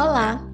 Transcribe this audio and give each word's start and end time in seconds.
Olá, 0.00 0.48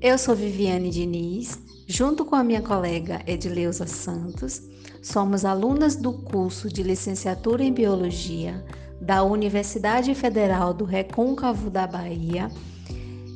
eu 0.00 0.16
sou 0.16 0.36
Viviane 0.36 0.90
Diniz, 0.90 1.58
junto 1.88 2.24
com 2.24 2.36
a 2.36 2.44
minha 2.44 2.62
colega 2.62 3.20
Edileuza 3.26 3.84
Santos, 3.84 4.62
somos 5.02 5.44
alunas 5.44 5.96
do 5.96 6.12
curso 6.12 6.68
de 6.68 6.84
Licenciatura 6.84 7.64
em 7.64 7.72
Biologia 7.72 8.64
da 9.00 9.24
Universidade 9.24 10.14
Federal 10.14 10.72
do 10.72 10.84
Recôncavo 10.84 11.68
da 11.68 11.84
Bahia, 11.84 12.48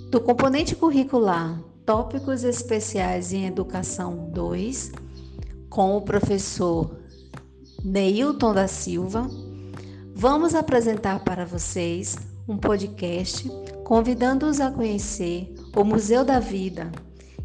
do 0.09 0.21
componente 0.21 0.77
curricular 0.77 1.61
Tópicos 1.85 2.45
Especiais 2.45 3.33
em 3.33 3.47
Educação 3.47 4.31
2, 4.33 4.93
com 5.69 5.97
o 5.97 6.03
professor 6.03 6.97
Neilton 7.85 8.55
da 8.55 8.69
Silva. 8.69 9.29
Vamos 10.15 10.55
apresentar 10.55 11.25
para 11.25 11.45
vocês 11.45 12.17
um 12.51 12.57
podcast 12.57 13.49
convidando-os 13.85 14.61
a 14.61 14.73
conhecer 14.73 15.55
o 15.77 15.85
Museu 15.85 16.25
da 16.25 16.41
Vida, 16.41 16.91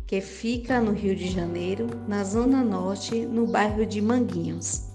que 0.08 0.20
fica 0.20 0.81
no 0.81 0.94
Rio 0.94 1.16
de 1.16 1.28
Janeiro, 1.28 1.86
na 2.08 2.23
Zona 2.23 2.64
Norte, 2.64 3.23
no 3.23 3.45
bairro 3.45 3.86
de 3.86 4.02
Manguinhos. 4.02 4.90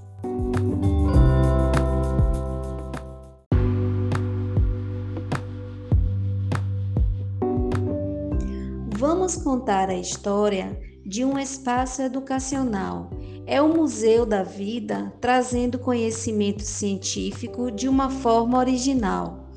Vamos 8.99 9.37
contar 9.37 9.89
a 9.91 9.95
história 9.95 10.77
de 11.07 11.25
um 11.25 11.39
espaço 11.39 12.03
educacional. 12.03 13.11
É 13.47 13.63
o 13.63 13.69
Museu 13.69 14.27
da 14.27 14.43
Vida 14.43 15.13
trazendo 15.21 15.79
conhecimento 15.79 16.63
científico 16.63 17.71
de 17.71 17.89
uma 17.89 18.11
forma 18.11 18.59
original 18.59 19.50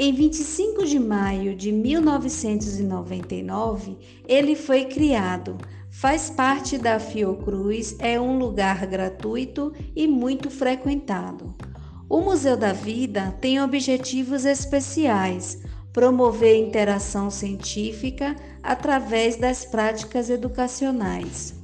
em 0.00 0.12
25 0.12 0.86
de 0.86 1.00
maio 1.00 1.56
de 1.56 1.72
1999, 1.72 3.98
ele 4.28 4.54
foi 4.54 4.84
criado. 4.84 5.58
Faz 5.90 6.30
parte 6.30 6.78
da 6.78 7.00
Fiocruz, 7.00 7.96
é 7.98 8.20
um 8.20 8.38
lugar 8.38 8.86
gratuito 8.86 9.72
e 9.96 10.06
muito 10.06 10.50
frequentado. 10.50 11.52
O 12.08 12.20
Museu 12.20 12.56
da 12.56 12.72
Vida 12.72 13.36
tem 13.40 13.60
objetivos 13.60 14.44
especiais: 14.44 15.64
promover 15.92 16.56
interação 16.56 17.28
científica 17.28 18.36
através 18.62 19.34
das 19.34 19.64
práticas 19.64 20.30
educacionais. 20.30 21.56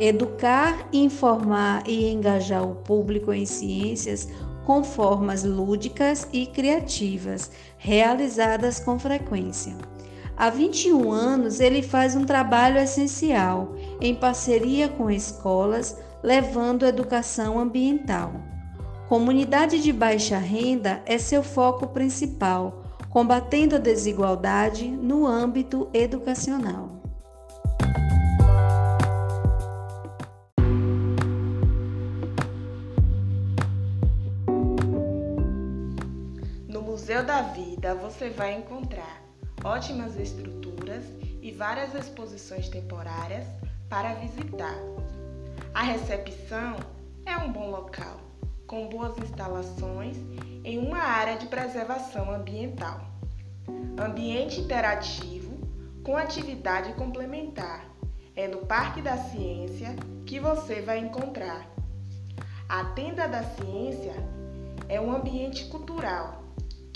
Educar, 0.00 0.88
informar 0.92 1.84
e 1.86 2.10
engajar 2.10 2.68
o 2.68 2.74
público 2.74 3.32
em 3.32 3.46
ciências 3.46 4.28
com 4.68 4.84
formas 4.84 5.44
lúdicas 5.44 6.28
e 6.30 6.44
criativas, 6.44 7.50
realizadas 7.78 8.78
com 8.78 8.98
frequência. 8.98 9.74
Há 10.36 10.50
21 10.50 11.10
anos, 11.10 11.58
ele 11.58 11.80
faz 11.80 12.14
um 12.14 12.26
trabalho 12.26 12.76
essencial 12.76 13.74
em 13.98 14.14
parceria 14.14 14.86
com 14.86 15.10
escolas, 15.10 15.96
levando 16.22 16.84
educação 16.84 17.58
ambiental. 17.58 18.34
Comunidade 19.08 19.82
de 19.82 19.90
baixa 19.90 20.36
renda 20.36 21.02
é 21.06 21.16
seu 21.16 21.42
foco 21.42 21.86
principal, 21.86 22.84
combatendo 23.08 23.76
a 23.76 23.78
desigualdade 23.78 24.86
no 24.86 25.26
âmbito 25.26 25.88
educacional. 25.94 26.97
Museu 37.08 37.24
da 37.24 37.40
Vida 37.40 37.94
você 37.94 38.28
vai 38.28 38.52
encontrar 38.52 39.22
ótimas 39.64 40.14
estruturas 40.16 41.02
e 41.40 41.50
várias 41.50 41.94
exposições 41.94 42.68
temporárias 42.68 43.46
para 43.88 44.12
visitar. 44.16 44.76
A 45.72 45.84
recepção 45.84 46.76
é 47.24 47.34
um 47.38 47.50
bom 47.50 47.70
local, 47.70 48.20
com 48.66 48.90
boas 48.90 49.16
instalações 49.16 50.18
em 50.62 50.76
uma 50.76 50.98
área 50.98 51.38
de 51.38 51.46
preservação 51.46 52.30
ambiental. 52.30 53.00
Ambiente 53.98 54.60
interativo 54.60 55.56
com 56.04 56.14
atividade 56.14 56.92
complementar. 56.92 57.86
É 58.36 58.46
no 58.46 58.66
Parque 58.66 59.00
da 59.00 59.16
Ciência 59.16 59.96
que 60.26 60.38
você 60.38 60.82
vai 60.82 60.98
encontrar. 60.98 61.66
A 62.68 62.84
Tenda 62.84 63.26
da 63.26 63.42
Ciência 63.44 64.12
é 64.90 65.00
um 65.00 65.10
ambiente 65.10 65.64
cultural 65.70 66.47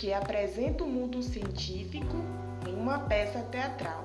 que 0.03 0.13
apresenta 0.13 0.83
o 0.83 0.89
mundo 0.89 1.23
científico 1.23 2.17
em 2.67 2.75
uma 2.75 2.99
peça 2.99 3.39
teatral. 3.53 4.05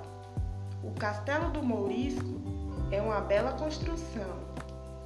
O 0.83 0.91
Castelo 0.91 1.49
do 1.49 1.63
Mourisco 1.63 2.39
é 2.91 3.01
uma 3.01 3.19
bela 3.19 3.53
construção. 3.53 4.45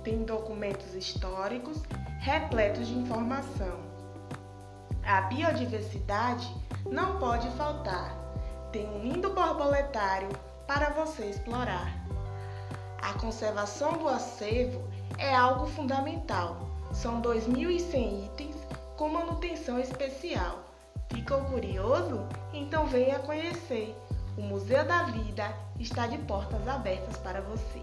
Tem 0.03 0.25
documentos 0.25 0.93
históricos 0.93 1.81
repletos 2.19 2.89
de 2.89 2.93
informação. 2.93 3.79
A 5.05 5.21
biodiversidade 5.21 6.53
não 6.85 7.17
pode 7.19 7.49
faltar. 7.51 8.13
Tem 8.73 8.85
um 8.85 9.01
lindo 9.01 9.29
borboletário 9.29 10.27
para 10.67 10.89
você 10.89 11.27
explorar. 11.27 12.05
A 13.01 13.13
conservação 13.13 13.93
do 13.93 14.09
acervo 14.09 14.81
é 15.17 15.33
algo 15.33 15.67
fundamental. 15.67 16.67
São 16.91 17.21
2.100 17.21 18.25
itens 18.25 18.57
com 18.97 19.07
manutenção 19.07 19.79
especial. 19.79 20.70
Ficou 21.13 21.41
curioso? 21.45 22.25
Então 22.53 22.85
venha 22.87 23.19
conhecer. 23.19 23.95
O 24.37 24.41
Museu 24.41 24.85
da 24.85 25.03
Vida 25.03 25.53
está 25.79 26.07
de 26.07 26.17
portas 26.19 26.65
abertas 26.67 27.17
para 27.17 27.41
você. 27.41 27.81